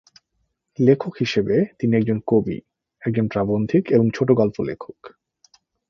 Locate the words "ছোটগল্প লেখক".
4.15-4.97